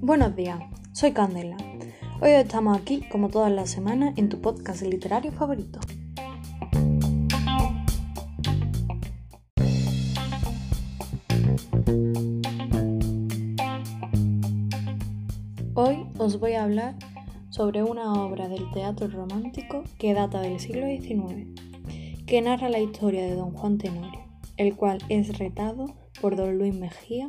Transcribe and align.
Buenos 0.00 0.36
días, 0.36 0.60
soy 0.92 1.12
Candela. 1.12 1.56
Hoy 2.20 2.30
estamos 2.30 2.78
aquí, 2.78 3.02
como 3.10 3.28
todas 3.28 3.52
las 3.52 3.68
semanas, 3.68 4.14
en 4.16 4.28
tu 4.28 4.40
podcast 4.40 4.82
literario 4.82 5.32
favorito. 5.32 5.80
Hoy 15.74 16.06
os 16.18 16.38
voy 16.40 16.52
a 16.54 16.64
hablar 16.64 16.94
sobre 17.50 17.82
una 17.82 18.12
obra 18.14 18.48
del 18.48 18.70
teatro 18.70 19.08
romántico 19.08 19.82
que 19.98 20.14
data 20.14 20.40
del 20.40 20.60
siglo 20.60 20.86
XIX, 20.86 21.48
que 22.24 22.40
narra 22.40 22.68
la 22.68 22.78
historia 22.78 23.22
de 23.22 23.34
don 23.34 23.52
Juan 23.52 23.78
Tenorio, 23.78 24.27
el 24.58 24.76
cual 24.76 24.98
es 25.08 25.38
retado 25.38 25.94
por 26.20 26.36
don 26.36 26.58
Luis 26.58 26.74
Mejía 26.74 27.26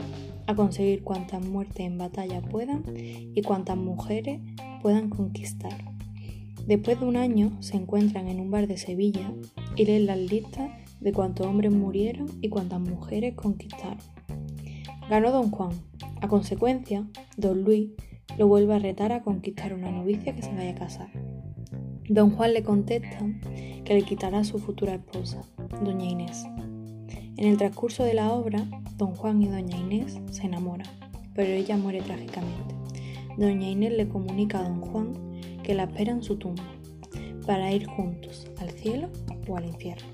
a 0.48 0.56
conseguir 0.56 1.04
cuantas 1.04 1.46
muertes 1.46 1.86
en 1.86 1.98
batalla 1.98 2.42
puedan 2.42 2.84
y 2.98 3.42
cuantas 3.44 3.78
mujeres 3.78 4.42
puedan 4.82 5.10
conquistar. 5.10 5.74
Después 6.68 7.00
de 7.00 7.06
un 7.06 7.16
año 7.16 7.62
se 7.62 7.78
encuentran 7.78 8.28
en 8.28 8.40
un 8.40 8.52
bar 8.52 8.68
de 8.68 8.78
Sevilla 8.78 9.32
y 9.76 9.86
leen 9.86 10.08
las 10.08 10.20
listas 10.20 10.70
de 11.00 11.14
cuántos 11.14 11.48
hombres 11.48 11.72
murieron 11.72 12.28
y 12.42 12.50
cuántas 12.50 12.82
mujeres 12.82 13.36
conquistaron. 13.36 14.00
Ganó 15.10 15.32
don 15.32 15.50
Juan. 15.50 15.72
A 16.22 16.28
consecuencia, 16.28 17.08
don 17.38 17.64
Luis 17.64 17.92
lo 18.38 18.48
vuelve 18.48 18.76
a 18.76 18.80
retar 18.80 19.12
a 19.12 19.24
conquistar 19.24 19.74
una 19.74 19.92
novicia 19.92 20.36
que 20.36 20.42
se 20.42 20.54
vaya 20.54 20.72
a 20.72 20.76
casar. 20.76 21.10
Don 22.10 22.32
Juan 22.32 22.54
le 22.54 22.64
contesta 22.64 23.20
que 23.86 23.94
le 23.94 24.02
quitará 24.04 24.40
a 24.40 24.44
su 24.44 24.60
futura 24.60 24.96
esposa, 24.96 25.42
doña 25.84 26.06
Inés. 26.06 26.46
En 27.40 27.48
el 27.48 27.56
transcurso 27.56 28.04
de 28.04 28.14
la 28.14 28.34
obra, 28.34 28.66
don 28.98 29.16
Juan 29.16 29.42
y 29.42 29.48
doña 29.48 29.78
Inés 29.78 30.20
se 30.30 30.44
enamoran, 30.44 30.90
pero 31.34 31.54
ella 31.54 31.78
muere 31.78 32.02
trágicamente. 32.02 32.76
Doña 33.38 33.70
Inés 33.70 33.94
le 33.94 34.10
comunica 34.10 34.60
a 34.60 34.64
don 34.64 34.82
Juan 34.82 35.14
que 35.64 35.74
la 35.74 35.84
espera 35.84 36.12
en 36.12 36.22
su 36.22 36.36
tumba, 36.36 36.66
para 37.48 37.72
ir 37.72 37.88
juntos 37.88 38.46
al 38.60 38.72
cielo 38.72 39.08
o 39.48 39.56
al 39.56 39.68
infierno. 39.68 40.06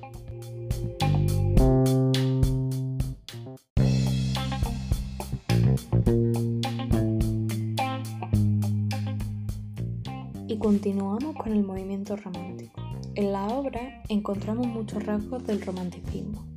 Y 10.48 10.58
continuamos 10.60 11.36
con 11.38 11.54
el 11.54 11.64
movimiento 11.64 12.16
romántico. 12.18 12.80
En 13.16 13.32
la 13.32 13.48
obra 13.48 14.04
encontramos 14.10 14.68
muchos 14.68 15.04
rasgos 15.04 15.44
del 15.48 15.60
romanticismo. 15.64 16.55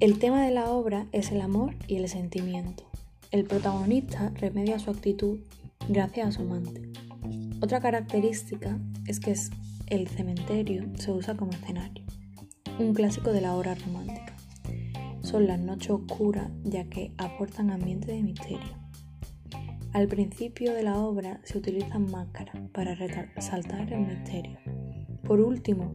El 0.00 0.20
tema 0.20 0.44
de 0.44 0.52
la 0.52 0.70
obra 0.70 1.08
es 1.10 1.32
el 1.32 1.40
amor 1.40 1.74
y 1.88 1.96
el 1.96 2.08
sentimiento. 2.08 2.84
El 3.32 3.42
protagonista 3.42 4.30
remedia 4.36 4.78
su 4.78 4.90
actitud 4.90 5.40
gracias 5.88 6.28
a 6.28 6.32
su 6.32 6.42
amante. 6.42 6.92
Otra 7.60 7.80
característica 7.80 8.78
es 9.08 9.18
que 9.18 9.34
el 9.88 10.06
cementerio 10.06 10.84
se 10.94 11.10
usa 11.10 11.36
como 11.36 11.50
escenario, 11.50 12.04
un 12.78 12.94
clásico 12.94 13.32
de 13.32 13.40
la 13.40 13.56
obra 13.56 13.74
romántica. 13.74 14.36
Son 15.22 15.48
las 15.48 15.58
noches 15.58 15.90
oscuras 15.90 16.48
ya 16.62 16.84
que 16.84 17.12
aportan 17.18 17.72
ambiente 17.72 18.12
de 18.12 18.22
misterio. 18.22 18.78
Al 19.92 20.06
principio 20.06 20.74
de 20.74 20.84
la 20.84 20.96
obra 20.96 21.40
se 21.42 21.58
utilizan 21.58 22.08
máscaras 22.08 22.70
para 22.70 22.94
resaltar 22.94 23.92
el 23.92 24.06
misterio. 24.06 24.60
Por 25.24 25.40
último, 25.40 25.92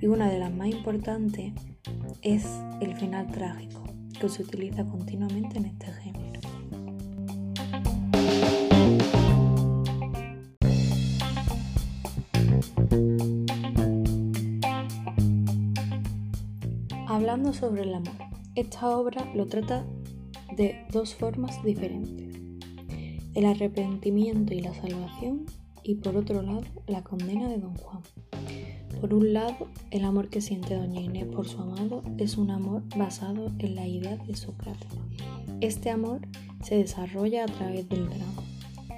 y 0.00 0.06
una 0.06 0.30
de 0.30 0.38
las 0.38 0.52
más 0.52 0.68
importantes, 0.68 1.52
es 2.22 2.46
el 2.80 2.96
final 2.96 3.30
trágico, 3.30 3.84
que 4.20 4.28
se 4.28 4.42
utiliza 4.42 4.84
continuamente 4.84 5.58
en 5.58 5.66
este 5.66 5.86
género. 5.92 6.40
Hablando 17.06 17.52
sobre 17.52 17.82
el 17.82 17.94
amor, 17.94 18.14
esta 18.54 18.88
obra 18.96 19.28
lo 19.34 19.46
trata 19.46 19.84
de 20.56 20.86
dos 20.92 21.14
formas 21.14 21.62
diferentes. 21.64 22.36
El 23.34 23.44
arrepentimiento 23.44 24.54
y 24.54 24.60
la 24.60 24.74
salvación 24.74 25.46
y 25.88 25.94
por 25.94 26.18
otro 26.18 26.42
lado 26.42 26.64
la 26.86 27.02
condena 27.02 27.48
de 27.48 27.56
don 27.56 27.74
Juan. 27.74 28.02
Por 29.00 29.14
un 29.14 29.32
lado, 29.32 29.68
el 29.90 30.04
amor 30.04 30.28
que 30.28 30.42
siente 30.42 30.74
doña 30.74 31.00
Inés 31.00 31.24
por 31.24 31.48
su 31.48 31.58
amado 31.62 32.02
es 32.18 32.36
un 32.36 32.50
amor 32.50 32.82
basado 32.94 33.52
en 33.58 33.74
la 33.74 33.86
idea 33.86 34.16
de 34.18 34.36
Sócrates. 34.36 34.86
Este 35.62 35.88
amor 35.88 36.20
se 36.62 36.76
desarrolla 36.76 37.44
a 37.44 37.46
través 37.46 37.88
del 37.88 38.06
drama. 38.06 38.42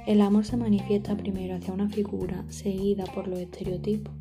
El 0.09 0.21
amor 0.21 0.45
se 0.45 0.57
manifiesta 0.57 1.17
primero 1.17 1.55
hacia 1.55 1.73
una 1.73 1.89
figura 1.89 2.45
seguida 2.49 3.05
por 3.05 3.29
los 3.29 3.39
estereotipos, 3.39 4.13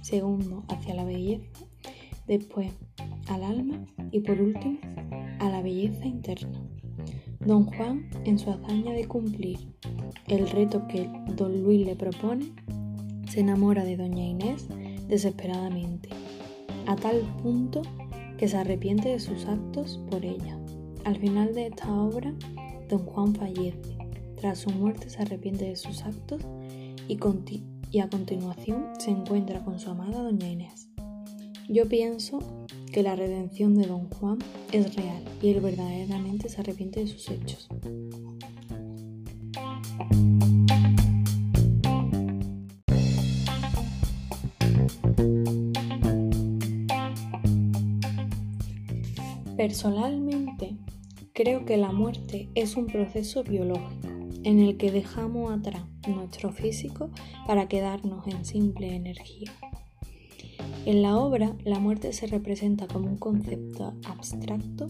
segundo 0.00 0.64
hacia 0.68 0.94
la 0.94 1.04
belleza, 1.04 1.44
después 2.26 2.72
al 3.28 3.44
alma 3.44 3.84
y 4.12 4.20
por 4.20 4.40
último 4.40 4.78
a 5.40 5.50
la 5.50 5.60
belleza 5.60 6.06
interna. 6.06 6.58
Don 7.40 7.66
Juan, 7.66 8.08
en 8.24 8.38
su 8.38 8.48
hazaña 8.50 8.94
de 8.94 9.06
cumplir 9.06 9.58
el 10.26 10.48
reto 10.48 10.86
que 10.88 11.08
don 11.36 11.62
Luis 11.62 11.86
le 11.86 11.96
propone, 11.96 12.52
se 13.28 13.40
enamora 13.40 13.84
de 13.84 13.96
doña 13.96 14.24
Inés 14.24 14.66
desesperadamente, 15.08 16.08
a 16.86 16.96
tal 16.96 17.20
punto 17.42 17.82
que 18.38 18.48
se 18.48 18.56
arrepiente 18.56 19.08
de 19.08 19.20
sus 19.20 19.46
actos 19.46 20.00
por 20.10 20.24
ella. 20.24 20.58
Al 21.04 21.16
final 21.16 21.54
de 21.54 21.66
esta 21.66 21.92
obra, 21.92 22.34
don 22.88 23.00
Juan 23.00 23.34
fallece. 23.34 23.96
Tras 24.36 24.58
su 24.58 24.70
muerte 24.70 25.10
se 25.10 25.22
arrepiente 25.22 25.64
de 25.64 25.76
sus 25.76 26.02
actos 26.02 26.42
y, 27.08 27.18
a 28.00 28.08
continuación 28.08 28.86
se 28.98 29.10
encuentra 29.10 29.64
con 29.64 29.78
su 29.78 29.90
amada 29.90 30.22
doña 30.22 30.48
Inés. 30.48 30.88
Yo 31.68 31.88
pienso 31.88 32.38
que 32.92 33.02
la 33.02 33.16
redención 33.16 33.74
de 33.74 33.86
don 33.86 34.10
Juan 34.10 34.38
es 34.72 34.94
real 34.96 35.22
y 35.40 35.48
él 35.48 35.60
verdaderamente 35.60 36.48
se 36.48 36.60
arrepiente 36.60 37.00
de 37.00 37.06
sus 37.06 37.30
hechos. 37.30 37.68
Personalmente, 49.56 50.76
creo 51.32 51.64
que 51.64 51.76
la 51.76 51.92
muerte 51.92 52.48
es 52.56 52.76
un 52.76 52.86
proceso 52.86 53.44
biológico 53.44 54.08
en 54.42 54.58
el 54.58 54.76
que 54.76 54.90
dejamos 54.90 55.52
atrás 55.52 55.84
nuestro 56.08 56.50
físico 56.50 57.10
para 57.46 57.68
quedarnos 57.68 58.26
en 58.26 58.44
simple 58.44 58.96
energía. 58.96 59.52
En 60.86 61.02
la 61.02 61.16
obra, 61.18 61.54
la 61.64 61.78
muerte 61.78 62.12
se 62.12 62.26
representa 62.26 62.88
como 62.88 63.08
un 63.08 63.16
concepto 63.16 63.94
abstracto 64.06 64.88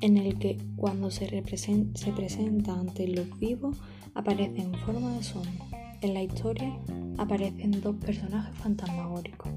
en 0.00 0.16
el 0.16 0.38
que 0.38 0.58
cuando 0.76 1.12
se, 1.12 1.26
se 1.26 2.12
presenta 2.12 2.74
ante 2.74 3.06
los 3.06 3.38
vivos 3.38 3.76
aparece 4.14 4.60
en 4.60 4.74
forma 4.74 5.14
de 5.14 5.22
sombra. 5.22 5.52
En 6.02 6.14
la 6.14 6.22
historia 6.22 6.76
aparecen 7.16 7.80
dos 7.80 7.96
personajes 7.96 8.56
fantasmagóricos. 8.56 9.50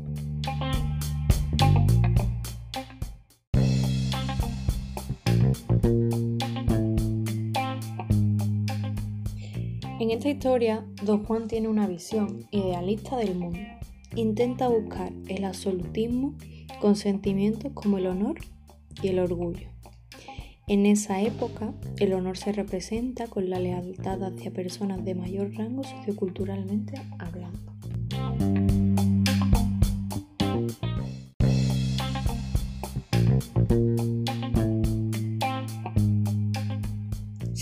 En 10.04 10.12
esta 10.12 10.28
historia, 10.28 10.86
Don 11.02 11.24
Juan 11.24 11.48
tiene 11.48 11.70
una 11.70 11.88
visión 11.88 12.46
idealista 12.52 13.16
del 13.16 13.36
mundo. 13.36 13.60
Intenta 14.18 14.68
buscar 14.68 15.14
el 15.30 15.46
absolutismo 15.46 16.36
con 16.82 16.98
sentimientos 16.98 17.72
como 17.74 18.00
el 18.00 18.08
honor 18.08 18.36
y 19.02 19.08
el 19.08 19.20
orgullo. 19.20 19.70
En 20.68 20.86
esa 20.88 21.22
época, 21.22 21.74
el 22.00 22.12
honor 22.12 22.38
se 22.38 22.52
representa 22.52 23.28
con 23.28 23.50
la 23.50 23.60
lealtad 23.60 24.22
hacia 24.24 24.52
personas 24.52 25.06
de 25.06 25.16
mayor 25.16 25.54
rango 25.54 25.86
socioculturalmente 25.86 26.96
hablando. 27.18 27.73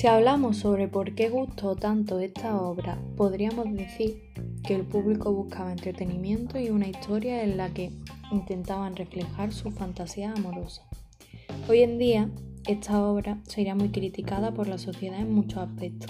Si 0.01 0.07
hablamos 0.07 0.57
sobre 0.57 0.87
por 0.87 1.13
qué 1.13 1.29
gustó 1.29 1.75
tanto 1.75 2.19
esta 2.19 2.59
obra, 2.59 2.97
podríamos 3.15 3.71
decir 3.71 4.19
que 4.63 4.73
el 4.73 4.81
público 4.81 5.31
buscaba 5.31 5.71
entretenimiento 5.71 6.57
y 6.57 6.71
una 6.71 6.87
historia 6.87 7.43
en 7.43 7.55
la 7.55 7.71
que 7.71 7.91
intentaban 8.31 8.95
reflejar 8.95 9.53
su 9.53 9.69
fantasía 9.69 10.31
amorosa. 10.31 10.81
Hoy 11.69 11.83
en 11.83 11.99
día, 11.99 12.31
esta 12.67 12.99
obra 13.05 13.37
sería 13.43 13.75
muy 13.75 13.89
criticada 13.89 14.55
por 14.55 14.67
la 14.67 14.79
sociedad 14.79 15.19
en 15.19 15.35
muchos 15.35 15.59
aspectos, 15.59 16.09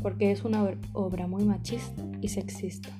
porque 0.00 0.30
es 0.30 0.44
una 0.44 0.64
obra 0.92 1.26
muy 1.26 1.42
machista 1.42 2.04
y 2.22 2.28
sexista. 2.28 2.90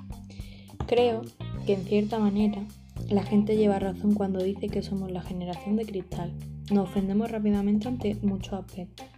Creo 0.88 1.22
que 1.64 1.74
en 1.74 1.84
cierta 1.84 2.18
manera 2.18 2.66
La 3.08 3.22
gente 3.22 3.56
lleva 3.56 3.78
razón 3.78 4.14
cuando 4.14 4.42
dice 4.42 4.68
que 4.68 4.82
somos 4.82 5.10
la 5.10 5.20
generación 5.20 5.76
de 5.76 5.84
cristal. 5.84 6.32
Nos 6.72 6.88
ofendemos 6.88 7.30
rápidamente 7.30 7.86
ante 7.86 8.14
muchos 8.22 8.54
aspectos. 8.54 9.13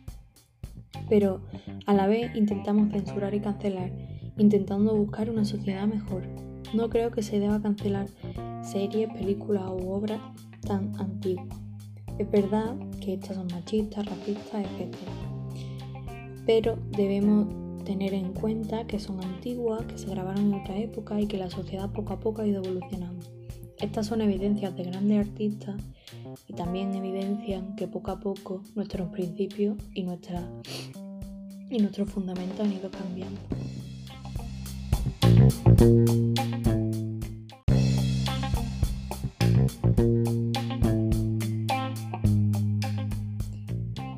Pero 1.09 1.41
a 1.87 1.95
la 1.95 2.07
vez 2.07 2.35
intentamos 2.35 2.91
censurar 2.91 3.35
y 3.35 3.41
cancelar, 3.41 3.93
intentando 4.37 4.95
buscar 4.95 5.31
una 5.31 5.45
sociedad 5.45 5.87
mejor. 5.87 6.23
No 6.75 6.89
creo 6.91 7.11
que 7.11 7.23
se 7.23 7.39
deba 7.39 7.63
cancelar 7.63 8.09
series, 8.63 9.13
películas 9.13 9.71
u 9.71 9.91
obras 9.91 10.21
tan 10.67 10.95
antiguas. 10.99 11.47
Es 12.19 12.31
verdad 12.31 12.77
que 13.01 13.15
estas 13.15 13.37
son 13.37 13.47
machistas, 13.53 14.07
racistas, 14.07 14.65
etc. 14.65 14.95
Pero 16.47 16.79
debemos 16.97 17.47
tener 17.85 18.15
en 18.15 18.33
cuenta 18.33 18.87
que 18.87 18.99
son 18.99 19.23
antiguas, 19.23 19.85
que 19.85 19.99
se 19.99 20.09
grabaron 20.09 20.53
en 20.53 20.61
otra 20.61 20.77
época 20.77 21.21
y 21.21 21.27
que 21.27 21.39
la 21.39 21.51
sociedad 21.51 21.91
poco 21.93 22.15
a 22.15 22.21
poco 22.21 22.43
ha 22.43 22.47
ido 22.47 22.63
evolucionando. 22.65 23.36
Estas 23.81 24.07
son 24.07 24.23
evidencias 24.23 24.75
de 24.75 24.85
grandes 24.85 25.29
artistas 25.29 25.77
y 26.49 26.55
también 26.55 26.95
evidencian 26.95 27.77
que 27.77 27.87
poco 27.87 28.11
a 28.11 28.21
poco 28.21 28.63
nuestros 28.75 29.11
principios 29.11 29.77
y, 29.93 30.03
nuestra, 30.03 30.43
y 31.69 31.79
nuestros 31.79 32.11
fundamentos 32.11 32.61
han 32.61 32.73
ido 32.73 32.91
cambiando. 32.91 33.41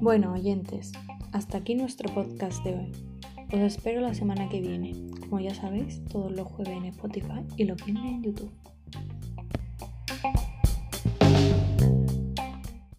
Bueno, 0.01 0.33
oyentes, 0.35 0.93
hasta 1.33 1.59
aquí 1.59 1.75
nuestro 1.75 2.15
podcast 2.15 2.65
de 2.65 2.75
hoy. 2.77 2.93
Os 3.53 3.61
espero 3.61 4.01
la 4.01 4.15
semana 4.15 4.49
que 4.49 4.61
viene. 4.61 4.95
Como 5.21 5.41
ya 5.41 5.55
sabéis, 5.55 6.05
todos 6.05 6.31
los 6.31 6.47
jueves 6.47 6.77
en 6.77 6.85
Spotify 6.85 7.45
y 7.57 7.65
los 7.65 7.85
viernes 7.85 8.13
en 8.13 8.23
YouTube. 8.23 8.53